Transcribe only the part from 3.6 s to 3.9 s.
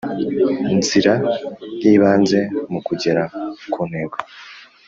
ku